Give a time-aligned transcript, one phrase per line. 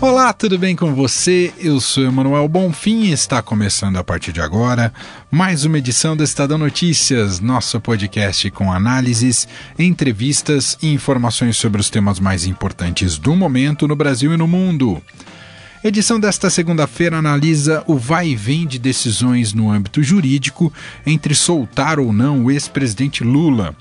[0.00, 1.52] Olá, tudo bem com você?
[1.58, 4.92] Eu sou Emanuel Bonfim e está começando a partir de agora
[5.28, 11.90] mais uma edição do Estadão Notícias, nosso podcast com análises, entrevistas e informações sobre os
[11.90, 15.02] temas mais importantes do momento no Brasil e no mundo.
[15.82, 20.72] Edição desta segunda-feira analisa o vai e vem de decisões no âmbito jurídico
[21.04, 23.74] entre soltar ou não o ex-presidente Lula.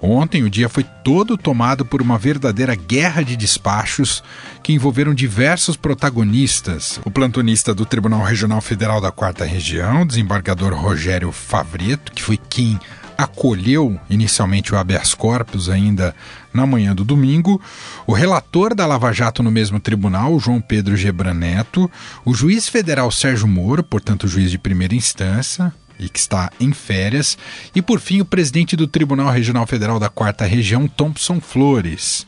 [0.00, 4.22] Ontem o dia foi todo tomado por uma verdadeira guerra de despachos
[4.62, 7.00] que envolveram diversos protagonistas.
[7.04, 12.78] O plantonista do Tribunal Regional Federal da Quarta Região, desembargador Rogério Favreto, que foi quem
[13.18, 16.14] acolheu inicialmente o habeas corpus ainda
[16.54, 17.60] na manhã do domingo,
[18.06, 21.90] o relator da Lava Jato no mesmo tribunal, João Pedro Gebran Neto,
[22.24, 27.36] o juiz federal Sérgio Moro, portanto juiz de primeira instância, e que está em férias,
[27.74, 32.26] e por fim o presidente do Tribunal Regional Federal da Quarta Região, Thompson Flores.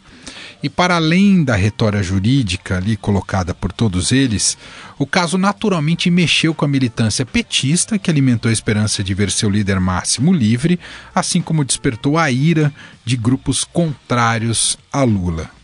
[0.63, 4.59] E para além da retória jurídica ali colocada por todos eles,
[4.99, 9.49] o caso naturalmente mexeu com a militância petista, que alimentou a esperança de ver seu
[9.49, 10.79] líder máximo livre,
[11.15, 12.73] assim como despertou a ira
[13.05, 15.60] de grupos contrários a Lula.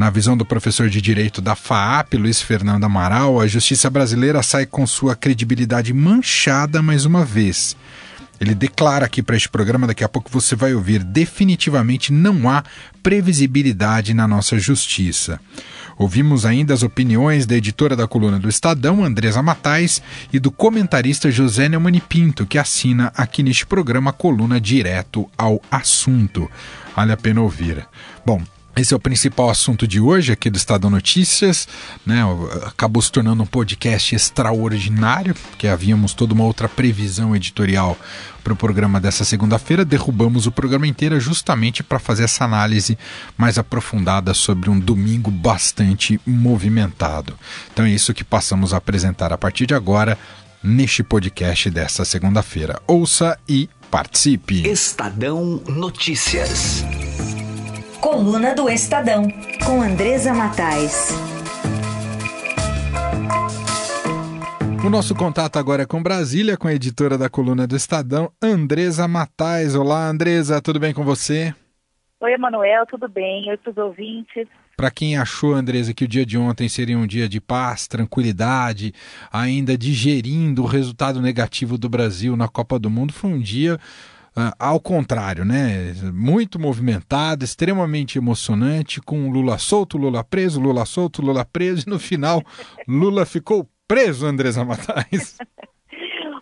[0.00, 4.64] Na visão do professor de Direito da FAAP, Luiz Fernando Amaral, a justiça brasileira sai
[4.64, 7.76] com sua credibilidade manchada mais uma vez.
[8.40, 12.64] Ele declara aqui para este programa, daqui a pouco você vai ouvir, definitivamente não há
[13.02, 15.38] previsibilidade na nossa justiça.
[15.98, 20.00] Ouvimos ainda as opiniões da editora da coluna do Estadão, Andresa Matais,
[20.32, 25.60] e do comentarista José Neumani Pinto, que assina aqui neste programa a coluna direto ao
[25.70, 26.50] assunto.
[26.96, 27.86] Vale a pena ouvir.
[28.24, 28.42] Bom,
[28.76, 31.66] esse é o principal assunto de hoje aqui do Estado Notícias,
[32.06, 32.22] né?
[32.64, 37.98] Acabou se tornando um podcast extraordinário, porque havíamos toda uma outra previsão editorial
[38.44, 39.84] para o programa dessa segunda-feira.
[39.84, 42.96] Derrubamos o programa inteiro justamente para fazer essa análise
[43.36, 47.36] mais aprofundada sobre um domingo bastante movimentado.
[47.72, 50.16] Então é isso que passamos a apresentar a partir de agora
[50.62, 52.80] neste podcast dessa segunda-feira.
[52.86, 54.66] Ouça e participe.
[54.68, 56.84] Estadão Notícias.
[58.00, 59.28] Coluna do Estadão,
[59.62, 61.10] com Andresa Matais.
[64.82, 69.06] O nosso contato agora é com Brasília, com a editora da coluna do Estadão, Andresa
[69.06, 69.74] Matais.
[69.74, 71.54] Olá, Andresa, tudo bem com você?
[72.20, 73.50] Oi, Emanuel, tudo bem?
[73.50, 74.48] Oi para os ouvintes.
[74.78, 78.94] Para quem achou, Andresa, que o dia de ontem seria um dia de paz, tranquilidade,
[79.30, 83.78] ainda digerindo o resultado negativo do Brasil na Copa do Mundo, foi um dia
[84.36, 85.92] Uh, ao contrário, né?
[86.12, 91.98] Muito movimentado, extremamente emocionante, com Lula solto, Lula preso, Lula solto, Lula preso, e no
[91.98, 92.40] final
[92.86, 95.36] Lula ficou preso, Andresa Matais.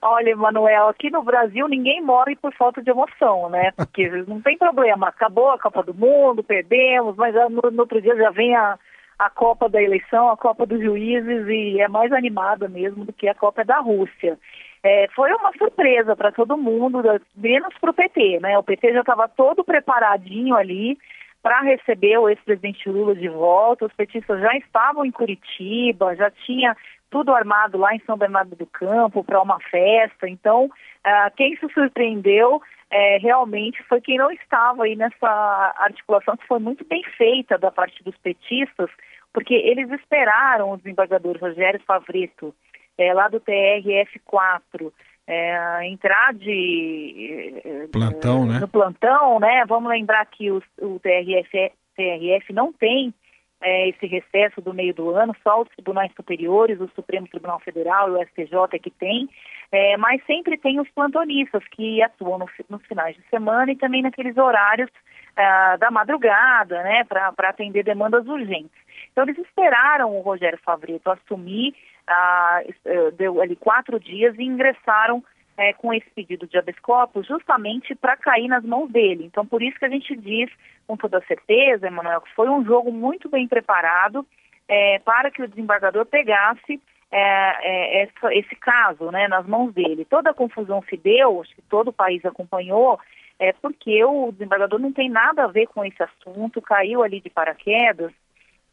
[0.03, 3.73] Olha, Manuel, aqui no Brasil ninguém morre por falta de emoção, né?
[3.73, 8.15] Porque não tem problema, acabou a Copa do Mundo, perdemos, mas no, no outro dia
[8.17, 8.79] já vem a,
[9.19, 13.29] a Copa da eleição, a Copa dos juízes, e é mais animada mesmo do que
[13.29, 14.39] a Copa da Rússia.
[14.83, 17.03] É, foi uma surpresa para todo mundo,
[17.37, 18.57] menos para o PT, né?
[18.59, 20.97] O PT já estava todo preparadinho ali
[21.43, 23.87] para receber o ex-presidente Lula de volta.
[23.87, 26.77] Os petistas já estavam em Curitiba, já tinha
[27.11, 30.29] tudo armado lá em São Bernardo do Campo para uma festa.
[30.29, 36.47] Então, uh, quem se surpreendeu é, realmente foi quem não estava aí nessa articulação que
[36.47, 38.91] foi muito bem feita da parte dos petistas,
[39.33, 42.55] porque eles esperaram o desembargador Rogério Favreto
[42.99, 44.93] é, lá do TRF4
[45.27, 48.59] é, entrar de é, plantão, né?
[48.59, 49.65] no plantão, né?
[49.67, 53.15] Vamos lembrar que o, o TRF, TRF não tem
[53.61, 58.09] é, esse recesso do meio do ano, só os tribunais superiores, o Supremo Tribunal Federal
[58.09, 59.29] e o STJ é que tem,
[59.71, 64.03] é, mas sempre tem os plantonistas que atuam no, nos finais de semana e também
[64.03, 64.91] naqueles horários
[65.37, 68.73] ah, da madrugada, né, para atender demandas urgentes.
[69.13, 71.75] Então eles esperaram o Rogério Favreto assumir
[72.09, 75.23] eh, deu ali quatro dias e ingressaram
[75.59, 79.25] é, com esse pedido de habeas corpus justamente para cair nas mãos dele.
[79.25, 80.51] Então, por isso que a gente diz
[80.87, 84.27] com toda certeza, Emanuel, que foi um jogo muito bem preparado
[84.69, 90.05] é, para que o desembargador pegasse é, essa, esse caso né, nas mãos dele.
[90.05, 92.99] Toda a confusão se deu, acho que todo o país acompanhou,
[93.39, 97.31] é porque o desembargador não tem nada a ver com esse assunto, caiu ali de
[97.31, 98.13] paraquedas,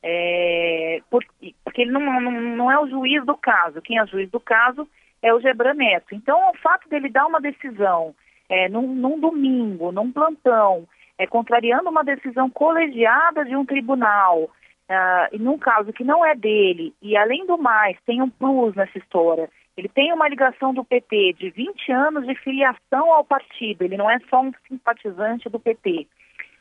[0.07, 3.81] é, porque, porque ele não, não, não, é o juiz do caso.
[3.81, 4.87] Quem é juiz do caso
[5.19, 6.13] é o Gebran Neto.
[6.13, 8.13] Então, o fato dele dar uma decisão
[8.47, 10.87] é, num, num domingo, num plantão,
[11.17, 16.35] é, contrariando uma decisão colegiada de um tribunal, uh, e num caso que não é
[16.35, 20.85] dele, e além do mais, tem um plus nessa história, ele tem uma ligação do
[20.85, 25.59] PT de 20 anos de filiação ao partido, ele não é só um simpatizante do
[25.59, 26.05] PT.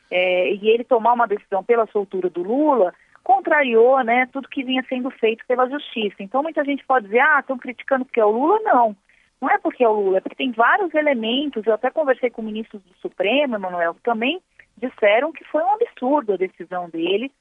[0.09, 2.93] É, e ele tomar uma decisão pela soltura do Lula
[3.25, 6.17] contrariou né, tudo que vinha sendo feito pela justiça.
[6.19, 8.59] Então muita gente pode dizer, ah, estão criticando porque é o Lula.
[8.63, 8.95] Não,
[9.41, 11.65] não é porque é o Lula, é porque tem vários elementos.
[11.65, 14.39] Eu até conversei com ministros do Supremo, Emanuel, que também
[14.77, 17.31] disseram que foi um absurdo a decisão dele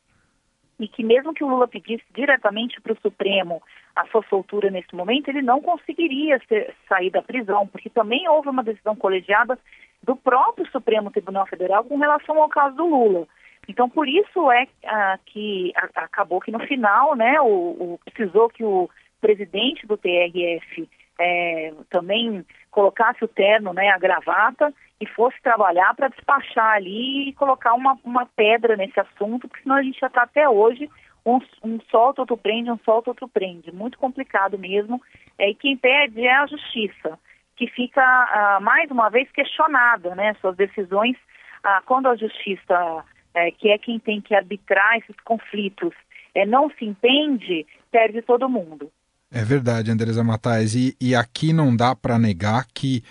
[0.80, 3.62] e que mesmo que o Lula pedisse diretamente para o Supremo
[3.94, 8.48] a sua soltura nesse momento, ele não conseguiria ser, sair da prisão, porque também houve
[8.48, 9.58] uma decisão colegiada
[10.02, 13.26] do próprio Supremo Tribunal Federal com relação ao caso do Lula.
[13.68, 18.64] Então, por isso é ah, que acabou que no final, né, o, o, precisou que
[18.64, 18.88] o
[19.20, 20.88] presidente do TRF
[21.18, 27.32] é, também colocasse o terno, né, a gravata e fosse trabalhar para despachar ali e
[27.32, 30.90] colocar uma, uma pedra nesse assunto, porque senão a gente já está até hoje
[31.24, 33.72] um, um solta, outro prende, um solta, outro prende.
[33.72, 35.00] Muito complicado mesmo.
[35.38, 37.18] É, e quem pede é a justiça,
[37.56, 41.16] que fica, ah, mais uma vez, questionada, né, suas decisões,
[41.62, 45.92] ah, quando a justiça é, que é quem tem que arbitrar esses conflitos,
[46.34, 48.90] é, não se entende, perde todo mundo.
[49.30, 50.74] É verdade, Andresa Matais.
[50.74, 53.02] E, e aqui não dá para negar que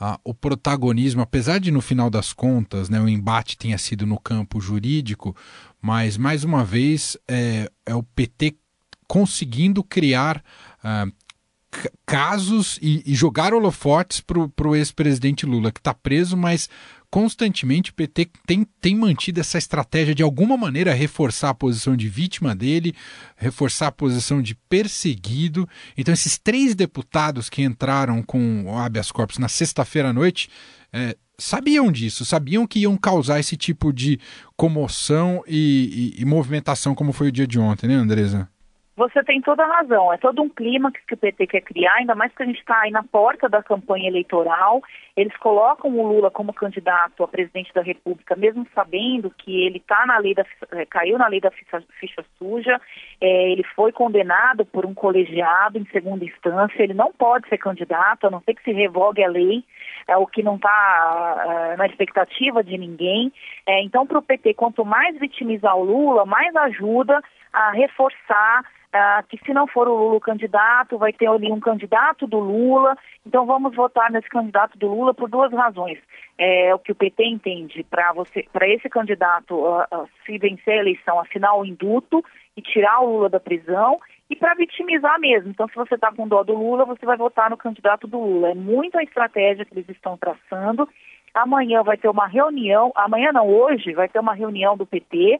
[0.00, 4.18] ah, o protagonismo, apesar de no final das contas né, o embate tenha sido no
[4.18, 5.36] campo jurídico,
[5.80, 8.56] mas mais uma vez é, é o PT
[9.06, 10.42] conseguindo criar
[10.82, 11.06] ah,
[12.04, 16.70] casos e, e, jogar holofotes para o ex-presidente Lula, que está preso, mas
[17.10, 22.08] constantemente o PT tem, tem mantido essa estratégia de alguma maneira reforçar a posição de
[22.08, 22.94] vítima dele,
[23.36, 25.68] reforçar a posição de perseguido.
[25.96, 30.48] Então, esses três deputados que entraram com o habeas corpus na sexta-feira à noite
[30.92, 34.18] é, sabiam disso, sabiam que iam causar esse tipo de
[34.56, 38.48] comoção e, e, e movimentação, como foi o dia de ontem, né, Andresa?
[38.96, 40.10] Você tem toda a razão.
[40.10, 42.80] É todo um clima que o PT quer criar, ainda mais que a gente está
[42.80, 44.80] aí na porta da campanha eleitoral.
[45.14, 50.06] Eles colocam o Lula como candidato a presidente da República, mesmo sabendo que ele tá
[50.06, 52.80] na lei da, eh, caiu na lei da ficha, ficha suja.
[53.20, 56.82] É, ele foi condenado por um colegiado em segunda instância.
[56.82, 59.62] Ele não pode ser candidato, a não ser que se revogue a lei,
[60.08, 63.30] é, o que não está é, na expectativa de ninguém.
[63.66, 67.22] É, então, para o PT, quanto mais vitimizar o Lula, mais ajuda
[67.52, 68.64] a reforçar
[68.96, 72.38] ah, que se não for o Lula o candidato, vai ter ali um candidato do
[72.38, 72.96] Lula.
[73.24, 75.98] Então vamos votar nesse candidato do Lula por duas razões.
[76.38, 80.74] É o que o PT entende para você, para esse candidato uh, uh, se vencer
[80.74, 82.24] a eleição, assinar o induto
[82.56, 85.50] e tirar o Lula da prisão e para vitimizar mesmo.
[85.50, 88.50] Então, se você está com dó do Lula, você vai votar no candidato do Lula.
[88.50, 90.88] É muita estratégia que eles estão traçando.
[91.34, 95.38] Amanhã vai ter uma reunião, amanhã não, hoje vai ter uma reunião do PT.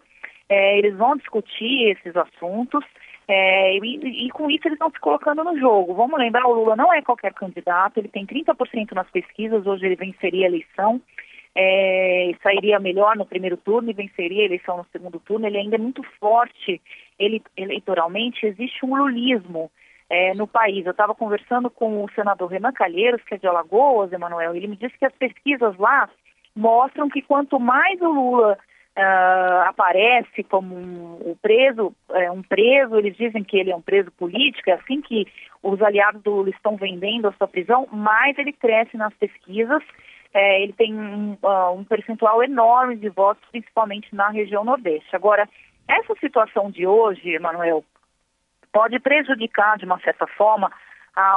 [0.49, 2.85] É, eles vão discutir esses assuntos.
[3.29, 5.95] É, e, e, com isso eles estão se colocando no jogo.
[5.95, 9.97] Vamos lembrar, o Lula não é qualquer candidato, ele tem 30% nas pesquisas, hoje ele
[9.97, 11.01] venceria a eleição,
[11.55, 15.47] é, sairia melhor no primeiro turno e venceria a eleição no segundo turno.
[15.47, 16.81] Ele ainda é muito forte
[17.19, 19.71] ele, eleitoralmente, existe um lulismo
[20.09, 20.85] é, no país.
[20.85, 24.77] Eu estava conversando com o senador Renan Calheiros, que é de Alagoas, Emanuel, ele me
[24.77, 26.09] disse que as pesquisas lá
[26.55, 28.59] mostram que quanto mais o Lula
[28.97, 34.11] uh, aparece como um, preso, é, um preso, eles dizem que ele é um preso
[34.13, 35.27] político, é assim que
[35.63, 39.83] os aliados do Lula estão vendendo a sua prisão, mais ele cresce nas pesquisas,
[40.33, 45.15] é, ele tem um, uh, um percentual enorme de votos, principalmente na região Nordeste.
[45.15, 45.49] Agora,
[45.89, 47.85] essa situação de hoje, Emanuel,
[48.73, 50.71] pode prejudicar, de uma certa forma,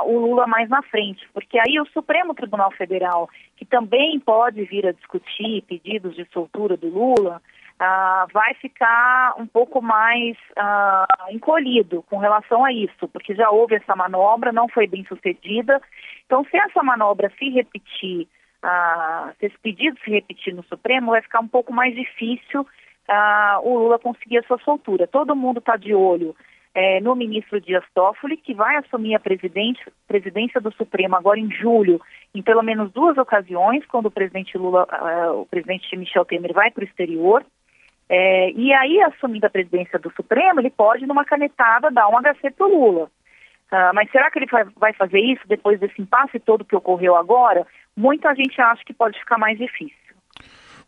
[0.05, 4.85] o Lula mais na frente, porque aí o Supremo Tribunal Federal, que também pode vir
[4.85, 7.41] a discutir pedidos de soltura do Lula,
[7.79, 13.75] ah, vai ficar um pouco mais ah, encolhido com relação a isso, porque já houve
[13.75, 15.81] essa manobra, não foi bem sucedida.
[16.25, 18.27] Então, se essa manobra se repetir,
[18.61, 22.67] ah, se esse pedido se repetir no Supremo, vai ficar um pouco mais difícil
[23.07, 25.07] ah, o Lula conseguir a sua soltura.
[25.07, 26.35] Todo mundo está de olho
[26.75, 31.99] é, no ministro Dias Toffoli, que vai assumir a presidência do Supremo agora em julho,
[32.35, 34.85] em pelo menos duas ocasiões, quando o presidente Lula,
[35.33, 37.43] o presidente Michel Temer vai para o exterior.
[38.09, 42.51] É, e aí, assumindo a presidência do Supremo, ele pode, numa canetada, dar um HC
[42.51, 43.11] para o Lula.
[43.71, 44.47] Uh, mas será que ele
[44.77, 47.67] vai fazer isso depois desse impasse todo que ocorreu agora?
[47.95, 49.95] Muita gente acha que pode ficar mais difícil.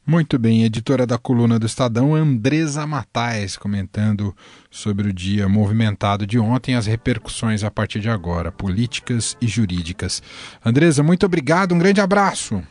[0.06, 4.34] Muito bem, editora da coluna do Estadão, Andresa Matais, comentando
[4.72, 10.24] sobre o dia movimentado de ontem, as repercussões a partir de agora, políticas e jurídicas.
[10.66, 12.64] Andresa, muito obrigado, um grande abraço.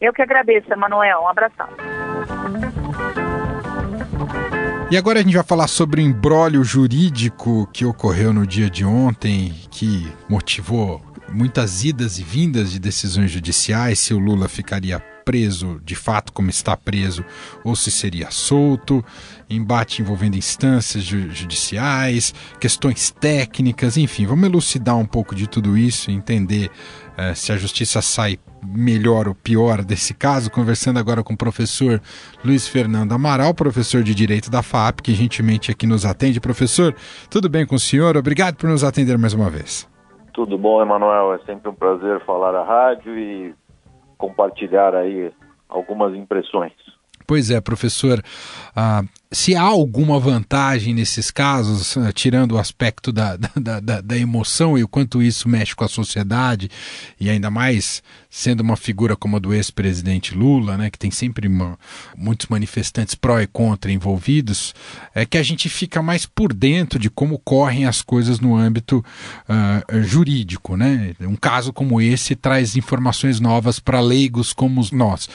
[0.00, 1.68] Eu que agradeço, Emanuel, um abração.
[4.92, 8.84] E agora a gente vai falar sobre o embrólio jurídico que ocorreu no dia de
[8.84, 11.00] ontem, que motivou
[11.32, 16.50] muitas idas e vindas de decisões judiciais, se o Lula ficaria preso de fato como
[16.50, 17.24] está preso
[17.64, 19.02] ou se seria solto,
[19.48, 26.14] embate envolvendo instâncias judiciais, questões técnicas, enfim, vamos elucidar um pouco de tudo isso e
[26.14, 26.70] entender
[27.16, 32.00] eh, se a justiça sai melhor ou pior desse caso, conversando agora com o professor
[32.44, 36.40] Luiz Fernando Amaral, professor de Direito da FAP, que gentilmente aqui nos atende.
[36.40, 36.94] Professor,
[37.30, 38.16] tudo bem com o senhor?
[38.16, 39.88] Obrigado por nos atender mais uma vez.
[40.32, 41.34] Tudo bom, Emanuel.
[41.34, 43.54] É sempre um prazer falar à rádio e
[44.16, 45.32] compartilhar aí
[45.68, 46.72] algumas impressões.
[47.26, 48.22] Pois é, professor.
[48.74, 49.02] Ah,
[49.32, 54.76] se há alguma vantagem nesses casos, ah, tirando o aspecto da, da, da, da, emoção
[54.76, 56.70] e o quanto isso mexe com a sociedade,
[57.18, 61.48] e ainda mais sendo uma figura como a do ex-presidente Lula, né, que tem sempre
[61.48, 61.78] uma,
[62.16, 64.74] muitos manifestantes pró e contra envolvidos,
[65.14, 69.04] é que a gente fica mais por dentro de como correm as coisas no âmbito
[69.48, 70.78] uh, jurídico.
[70.78, 71.14] Né?
[71.20, 75.28] Um caso como esse traz informações novas para leigos como nós.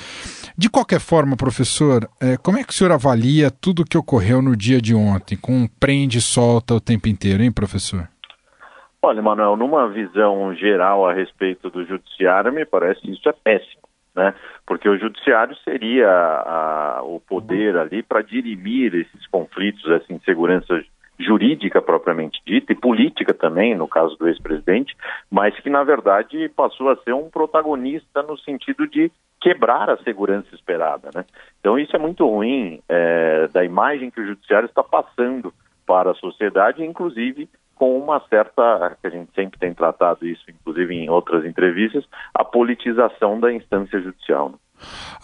[0.57, 4.55] De qualquer forma, professor, é, como é que o senhor avalia tudo que ocorreu no
[4.55, 8.07] dia de ontem, com prende e solta o tempo inteiro, hein, professor?
[9.01, 13.83] Olha, Manuel, numa visão geral a respeito do judiciário, me parece que isso é péssimo,
[14.15, 14.33] né?
[14.65, 20.83] Porque o judiciário seria a, o poder ali para dirimir esses conflitos, essa insegurança
[21.19, 24.95] jurídica propriamente dita e política também, no caso do ex-presidente,
[25.29, 30.47] mas que na verdade passou a ser um protagonista no sentido de quebrar a segurança
[30.53, 31.09] esperada.
[31.13, 31.25] Né?
[31.59, 35.53] Então isso é muito ruim é, da imagem que o judiciário está passando
[35.85, 40.95] para a sociedade, inclusive com uma certa, que a gente sempre tem tratado isso, inclusive
[40.95, 44.49] em outras entrevistas, a politização da instância judicial.
[44.49, 44.55] Né?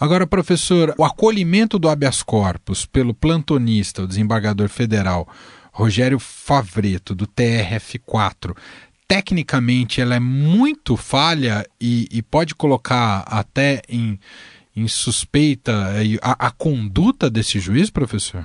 [0.00, 5.26] Agora, professor, o acolhimento do habeas corpus pelo plantonista, o desembargador federal
[5.74, 8.56] Rogério Favreto, do TRF4,
[9.08, 14.16] tecnicamente ela é muito falha e, e pode colocar até em,
[14.76, 15.72] em suspeita
[16.22, 18.44] a, a, conduta desse juiz, professor?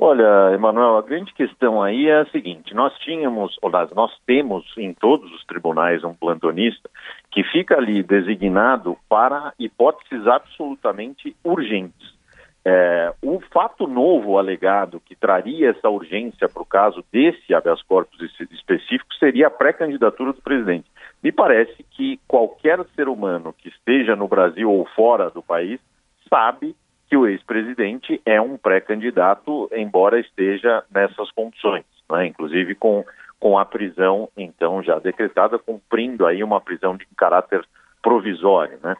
[0.00, 4.94] Olha, Emanuel, a grande questão aí é a seguinte: nós tínhamos, ou nós temos em
[4.94, 6.88] todos os tribunais um plantonista
[7.30, 12.17] que fica ali designado para hipóteses absolutamente urgentes.
[12.64, 18.20] É, o fato novo alegado que traria essa urgência para o caso desse habeas corpus
[18.50, 20.90] específico seria a pré-candidatura do presidente.
[21.22, 25.80] Me parece que qualquer ser humano que esteja no Brasil ou fora do país
[26.28, 26.76] sabe
[27.08, 32.26] que o ex-presidente é um pré-candidato, embora esteja nessas condições, né?
[32.26, 33.04] inclusive com,
[33.40, 37.64] com a prisão, então, já decretada, cumprindo aí uma prisão de caráter
[38.02, 38.78] provisório.
[38.82, 38.94] Né?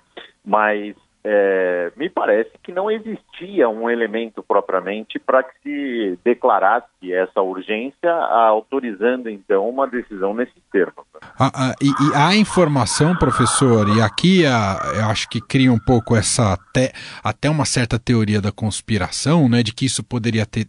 [0.44, 0.96] Mas
[1.30, 8.10] é, me parece que não existia um elemento propriamente para que se declarasse essa urgência,
[8.10, 11.04] autorizando então uma decisão nesse termo.
[11.38, 15.78] Ah, ah, e, e há informação, professor, e aqui ah, eu acho que cria um
[15.78, 16.92] pouco essa até,
[17.22, 20.66] até uma certa teoria da conspiração, né, de que isso poderia ter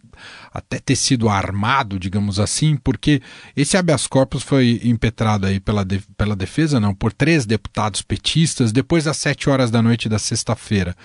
[0.52, 3.22] até ter sido armado, digamos assim, porque
[3.56, 8.72] esse habeas corpus foi impetrado aí pela, de, pela defesa, não, por três deputados petistas
[8.72, 10.96] depois das sete horas da noite da sexta-feira,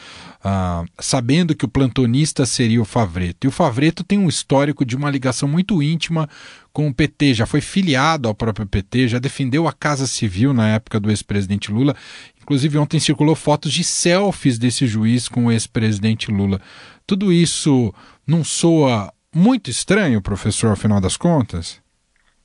[0.44, 3.46] ah, sabendo que o plantonista seria o Favreto.
[3.46, 6.28] E o Favreto tem um histórico de uma ligação muito íntima
[6.74, 10.70] com o PT, já foi filiado ao próprio PT, já defendeu a Casa Civil na
[10.70, 11.96] época do ex-presidente Lula.
[12.42, 16.60] Inclusive, ontem circulou fotos de selfies desse juiz com o ex-presidente Lula.
[17.08, 17.94] Tudo isso
[18.28, 21.84] não soa muito estranho, professor, ao final das contas?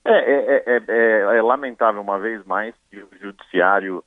[0.04, 4.04] É, é, é, é, é lamentável, uma vez mais, que o judiciário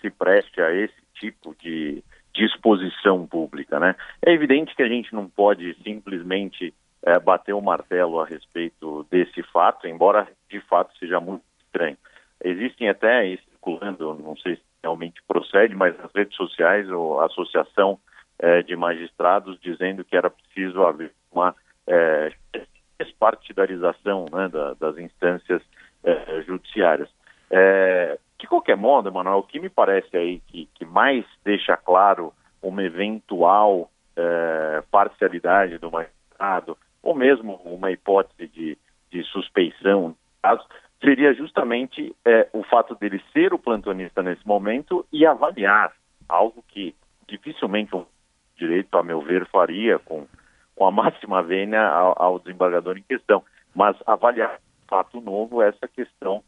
[0.00, 2.02] se preste a esse tipo de
[2.36, 3.94] disposição pública, né?
[4.24, 9.42] É evidente que a gente não pode simplesmente é, bater o martelo a respeito desse
[9.44, 11.96] fato, embora de fato seja muito estranho.
[12.44, 17.98] Existem até circulando, não sei se realmente procede, mas nas redes sociais, a Associação
[18.38, 21.54] é, de Magistrados dizendo que era preciso haver uma
[21.86, 22.32] é,
[22.98, 25.62] despartidarização né, da, das instâncias
[26.02, 27.08] é, judiciárias.
[27.50, 32.32] É, de qualquer modo, Emanuel, o que me parece aí que, que mais deixa claro
[32.62, 38.78] uma eventual é, parcialidade do magistrado, ou mesmo uma hipótese de,
[39.10, 40.66] de suspeição, caso,
[41.00, 45.92] seria justamente é, o fato dele ser o plantonista nesse momento e avaliar
[46.28, 46.94] algo que
[47.28, 48.04] dificilmente um
[48.56, 50.26] direito, a meu ver, faria com,
[50.76, 53.42] com a máxima vênia ao, ao desembargador em questão,
[53.74, 56.44] mas avaliar fato novo essa questão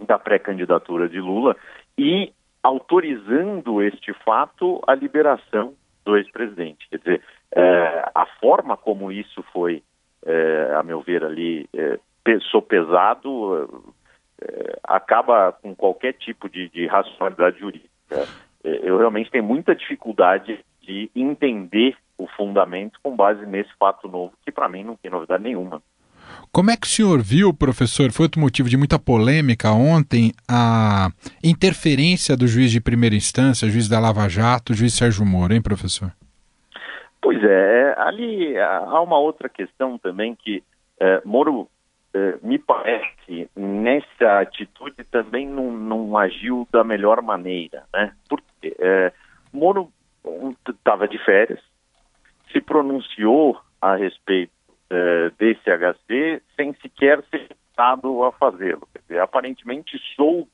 [0.00, 1.56] da pré-candidatura de Lula
[1.96, 2.32] e
[2.62, 6.88] autorizando este fato a liberação do ex-presidente.
[6.90, 9.82] Quer dizer, É, a forma como isso foi,
[10.26, 11.98] é, a meu ver, ali é,
[12.50, 13.88] sopesado
[14.38, 17.88] é, acaba com qualquer tipo de, de racionalidade jurídica.
[18.62, 24.32] É, eu realmente tenho muita dificuldade de entender o fundamento com base nesse fato novo,
[24.44, 25.80] que para mim não tem novidade nenhuma.
[26.52, 31.08] Como é que o senhor viu, professor, foi outro motivo de muita polêmica ontem, a
[31.42, 36.12] interferência do juiz de primeira instância, juiz da Lava Jato, juiz Sérgio Moro, hein, professor?
[37.20, 40.62] Pois é, ali há uma outra questão também que
[41.00, 41.68] é, Moro,
[42.14, 48.12] é, me parece, nessa atitude também não, não, agiu da melhor maneira, né?
[48.28, 49.12] Porque é,
[49.52, 49.90] Moro
[50.68, 51.60] estava de férias,
[52.52, 54.52] se pronunciou a respeito
[54.90, 58.88] eh, desse HC sem sequer ser tentado a fazê-lo.
[59.22, 60.48] Aparentemente soube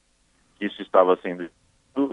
[0.58, 1.48] que isso estava sendo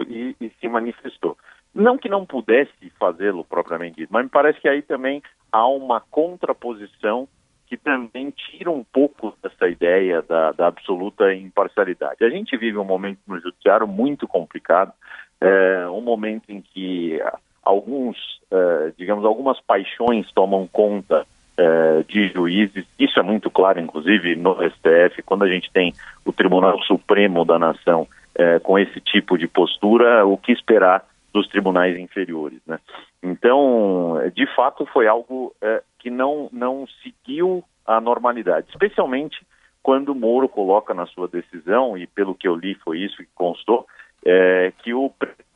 [0.08, 1.36] e, e se manifestou.
[1.74, 6.00] Não que não pudesse fazê-lo propriamente dito, mas me parece que aí também há uma
[6.00, 7.28] contraposição
[7.66, 12.22] que também tira um pouco dessa ideia da, da, absoluta imparcialidade.
[12.22, 14.92] A gente vive um momento no judiciário muito complicado,
[15.40, 17.18] é, um momento em que
[17.62, 18.16] alguns,
[18.50, 21.26] é, digamos, algumas paixões tomam conta
[21.56, 22.86] é, de juízes.
[22.98, 25.92] Isso é muito claro, inclusive, no STF, quando a gente tem
[26.24, 31.48] o Tribunal Supremo da Nação é, com esse tipo de postura, o que esperar dos
[31.48, 32.78] tribunais inferiores, né?
[33.22, 35.54] Então, de fato, foi algo
[35.98, 39.38] que não, não seguiu a normalidade, especialmente
[39.82, 43.86] quando Moro coloca na sua decisão, e pelo que eu li foi isso que constou,
[44.24, 45.12] é, que o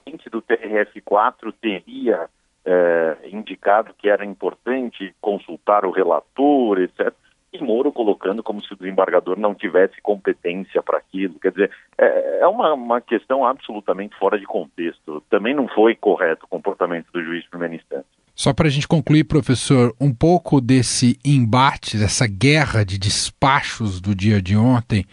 [0.07, 2.29] presidente do TRF4 teria
[2.65, 7.13] é, indicado que era importante consultar o relator, etc.
[7.53, 11.39] E Moro colocando como se o desembargador não tivesse competência para aquilo.
[11.41, 15.23] Quer dizer, é, é uma, uma, questão absolutamente fora de contexto.
[15.29, 18.07] Também não foi correto o comportamento do juiz de primeira instância.
[18.35, 24.15] Só para a gente concluir, professor, um pouco desse embate, dessa guerra de despachos do
[24.15, 25.07] dia de ontem,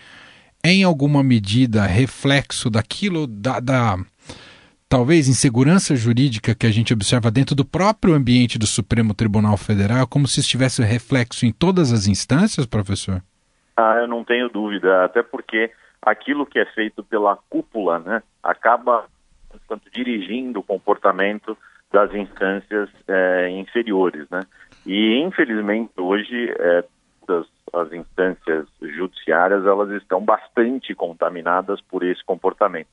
[0.66, 3.98] em alguma medida reflexo daquilo, da, da
[4.94, 10.06] talvez insegurança jurídica que a gente observa dentro do próprio ambiente do Supremo Tribunal Federal,
[10.06, 13.20] como se estivesse reflexo em todas as instâncias, professor?
[13.76, 19.06] Ah, eu não tenho dúvida, até porque aquilo que é feito pela cúpula, né, acaba
[19.50, 21.58] portanto, dirigindo o comportamento
[21.92, 24.42] das instâncias é, inferiores, né?
[24.86, 26.84] E infelizmente hoje é,
[27.26, 32.90] todas as instâncias judiciárias elas estão bastante contaminadas por esse comportamento.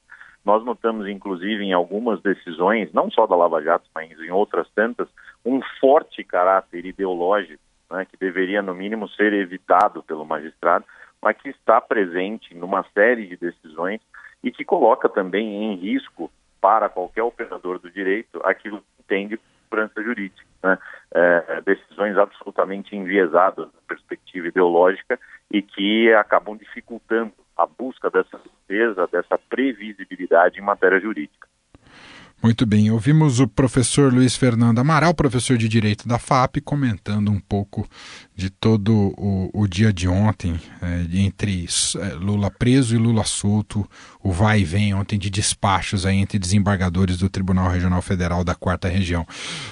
[0.51, 5.07] Nós notamos, inclusive, em algumas decisões, não só da Lava Jato, mas em outras tantas,
[5.45, 10.85] um forte caráter ideológico, né, que deveria, no mínimo, ser evitado pelo magistrado,
[11.23, 14.01] mas que está presente numa série de decisões
[14.43, 16.29] e que coloca também em risco
[16.61, 20.49] para qualquer operador do direito aquilo que entende segurança jurídica.
[20.65, 20.79] Né?
[21.15, 25.17] É, decisões absolutamente enviesadas da perspectiva ideológica
[25.49, 28.37] e que acabam dificultando a busca dessa
[28.71, 31.49] certeza, dessa previsibilidade em matéria jurídica.
[32.43, 37.39] Muito bem, ouvimos o professor Luiz Fernando Amaral, professor de Direito da FAP, comentando um
[37.39, 37.87] pouco
[38.35, 41.67] de todo o, o dia de ontem, é, entre
[41.99, 43.85] é, Lula preso e Lula solto,
[44.23, 48.55] o vai e vem ontem de despachos aí entre desembargadores do Tribunal Regional Federal da
[48.55, 49.27] Quarta Região.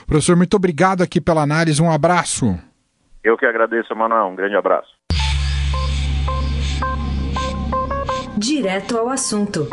[0.07, 2.55] Professor, muito obrigado aqui pela análise, um abraço.
[3.25, 4.99] Eu que agradeço, Manuel, um grande abraço.
[8.39, 9.67] Direto ao assunto,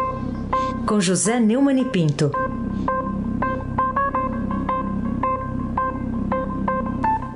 [0.88, 2.32] com José Neumann e Pinto.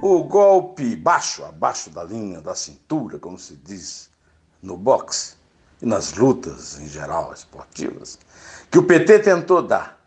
[0.01, 4.09] O golpe baixo, abaixo da linha da cintura, como se diz
[4.59, 5.35] no boxe
[5.79, 8.17] e nas lutas em geral esportivas,
[8.71, 10.03] que o PT tentou dar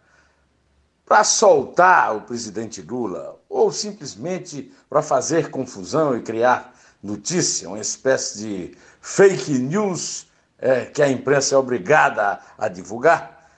[1.07, 8.39] para soltar o presidente Lula ou simplesmente para fazer confusão e criar notícia, uma espécie
[8.39, 10.32] de fake news
[10.63, 13.49] é, que a imprensa é obrigada a, a divulgar,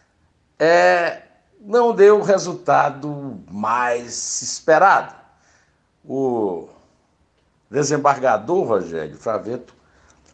[0.59, 1.21] é,
[1.61, 5.15] não deu o resultado mais esperado.
[6.03, 6.69] O
[7.71, 9.75] desembargador Rogério Fraveto,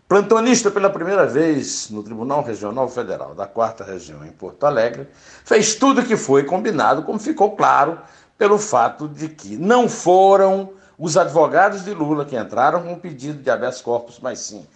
[0.08, 5.08] plantonista pela primeira vez no Tribunal Regional Federal da Quarta Região em Porto Alegre,
[5.44, 7.98] fez tudo o que foi combinado, como ficou claro
[8.38, 13.42] pelo fato de que não foram os advogados de Lula que entraram com o pedido
[13.42, 14.66] de habeas corpus, mas sim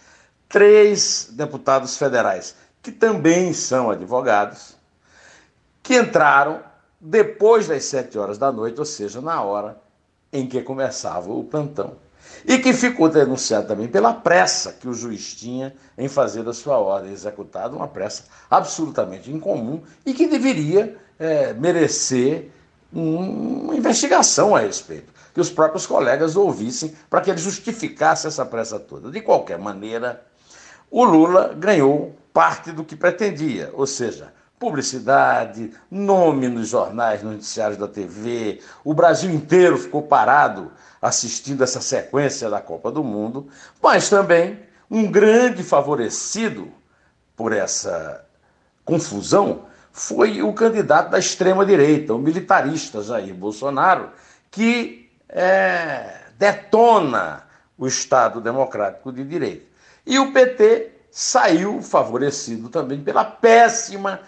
[0.54, 4.76] três deputados federais, que também são advogados,
[5.82, 6.62] que entraram
[7.00, 9.76] depois das sete horas da noite, ou seja, na hora
[10.32, 11.96] em que começava o plantão.
[12.46, 16.78] E que ficou denunciado também pela pressa que o juiz tinha em fazer a sua
[16.78, 22.52] ordem executada, uma pressa absolutamente incomum e que deveria é, merecer
[22.92, 25.12] uma investigação a respeito.
[25.34, 29.10] que os próprios colegas ouvissem para que ele justificasse essa pressa toda.
[29.10, 30.24] De qualquer maneira,
[30.96, 37.76] o Lula ganhou parte do que pretendia, ou seja, publicidade, nome nos jornais, nos noticiários
[37.76, 38.60] da TV.
[38.84, 40.70] O Brasil inteiro ficou parado
[41.02, 43.48] assistindo essa sequência da Copa do Mundo,
[43.82, 46.70] mas também um grande favorecido
[47.34, 48.24] por essa
[48.84, 54.10] confusão foi o candidato da extrema-direita, o militarista Jair Bolsonaro,
[54.48, 57.42] que é, detona
[57.76, 59.73] o Estado Democrático de Direito.
[60.06, 64.20] E o PT saiu favorecido também pela péssima,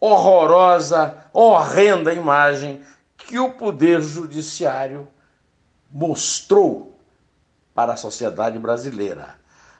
[0.00, 2.82] horrorosa, horrenda imagem
[3.16, 5.08] que o Poder Judiciário
[5.90, 6.98] mostrou
[7.74, 9.36] para a sociedade brasileira.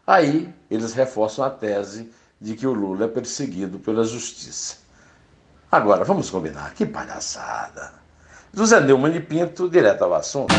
[0.07, 4.77] Aí eles reforçam a tese de que o Lula é perseguido pela justiça.
[5.71, 7.93] Agora, vamos combinar, que palhaçada.
[8.53, 10.55] José Neumann e Pinto, direto ao assunto.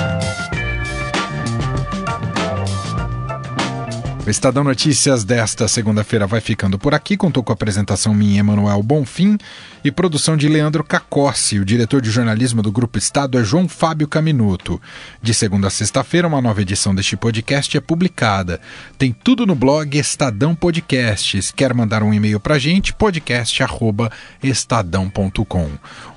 [4.26, 7.16] O Estadão Notícias desta segunda-feira vai ficando por aqui.
[7.16, 9.38] Contou com a apresentação minha, Emanuel Bonfim,
[9.84, 11.60] e produção de Leandro Cacossi.
[11.60, 14.82] O diretor de jornalismo do Grupo Estado é João Fábio Caminuto.
[15.22, 18.60] De segunda a sexta-feira, uma nova edição deste podcast é publicada.
[18.98, 21.52] Tem tudo no blog Estadão Podcasts.
[21.52, 22.94] Quer mandar um e-mail para a gente?
[22.94, 25.70] podcast.estadão.com.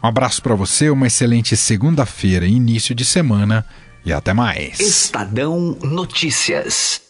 [0.02, 3.66] Um abraço para você, uma excelente segunda-feira, início de semana
[4.02, 4.80] e até mais.
[4.80, 7.07] Estadão Notícias.